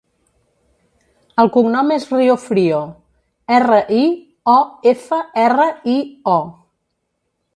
[1.43, 2.79] El cognom és Riofrio:
[3.59, 4.07] erra, i,
[4.55, 4.57] o,
[4.93, 6.01] efa, erra, i,
[6.37, 6.41] o.